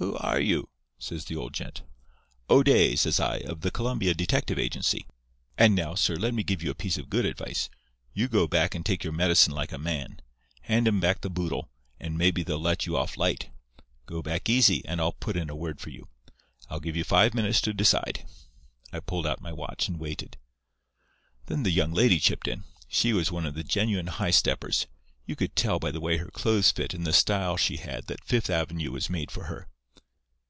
"'Who 0.00 0.16
are 0.18 0.38
you?' 0.38 0.68
says 1.00 1.24
the 1.24 1.34
old 1.34 1.54
gent. 1.54 1.82
"'O'Day,' 2.48 2.94
says 2.94 3.18
I, 3.18 3.38
'of 3.38 3.62
the 3.62 3.72
Columbia 3.72 4.14
Detective 4.14 4.56
Agency. 4.56 5.08
And 5.56 5.74
now, 5.74 5.96
sir, 5.96 6.14
let 6.14 6.34
me 6.34 6.44
give 6.44 6.62
you 6.62 6.70
a 6.70 6.74
piece 6.76 6.98
of 6.98 7.10
good 7.10 7.24
advice. 7.26 7.68
You 8.12 8.28
go 8.28 8.46
back 8.46 8.76
and 8.76 8.86
take 8.86 9.02
your 9.02 9.12
medicine 9.12 9.54
like 9.54 9.72
a 9.72 9.76
man. 9.78 10.20
Hand 10.60 10.86
'em 10.86 11.00
back 11.00 11.20
the 11.22 11.28
boodle; 11.28 11.68
and 11.98 12.16
maybe 12.16 12.44
they'll 12.44 12.60
let 12.60 12.86
you 12.86 12.96
off 12.96 13.16
light. 13.16 13.50
Go 14.06 14.22
back 14.22 14.48
easy, 14.48 14.84
and 14.86 15.00
I'll 15.00 15.14
put 15.14 15.36
in 15.36 15.50
a 15.50 15.56
word 15.56 15.80
for 15.80 15.90
you. 15.90 16.06
I'll 16.70 16.78
give 16.78 16.94
you 16.94 17.02
five 17.02 17.34
minutes 17.34 17.60
to 17.62 17.74
decide.' 17.74 18.24
I 18.92 19.00
pulled 19.00 19.26
out 19.26 19.40
my 19.40 19.52
watch 19.52 19.88
and 19.88 19.98
waited. 19.98 20.36
"Then 21.46 21.64
the 21.64 21.72
young 21.72 21.90
lady 21.92 22.20
chipped 22.20 22.46
in. 22.46 22.62
She 22.86 23.12
was 23.12 23.32
one 23.32 23.44
of 23.46 23.54
the 23.54 23.64
genuine 23.64 24.06
high 24.06 24.30
steppers. 24.30 24.86
You 25.26 25.34
could 25.34 25.56
tell 25.56 25.80
by 25.80 25.90
the 25.90 26.00
way 26.00 26.18
her 26.18 26.30
clothes 26.30 26.70
fit 26.70 26.94
and 26.94 27.04
the 27.04 27.12
style 27.12 27.56
she 27.56 27.78
had 27.78 28.06
that 28.06 28.22
Fifth 28.22 28.48
Avenue 28.48 28.92
was 28.92 29.10
made 29.10 29.32
for 29.32 29.46
her. 29.46 29.66